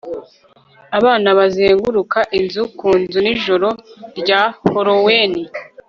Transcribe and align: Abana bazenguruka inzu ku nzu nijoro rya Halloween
Abana 0.97 1.29
bazenguruka 1.37 2.19
inzu 2.39 2.63
ku 2.77 2.89
nzu 2.99 3.19
nijoro 3.25 3.69
rya 4.19 4.41
Halloween 4.71 5.33